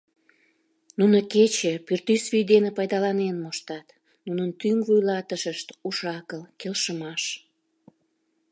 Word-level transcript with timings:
Нуно 0.99 1.17
кече, 1.31 1.71
пӱртӱс 1.85 2.23
вий 2.31 2.45
дене 2.51 2.69
пайдаланен 2.77 3.35
моштат, 3.43 3.87
нунын 4.25 4.49
тӱҥ 4.59 4.75
вуйлатышышт— 4.87 5.67
Уш-акыл, 5.87 6.41
Келшымаш. 6.59 7.23